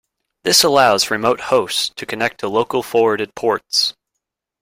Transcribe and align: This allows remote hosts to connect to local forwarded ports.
This 0.43 0.63
allows 0.63 1.11
remote 1.11 1.39
hosts 1.39 1.89
to 1.95 2.07
connect 2.07 2.39
to 2.39 2.49
local 2.49 2.81
forwarded 2.81 3.35
ports. 3.35 3.93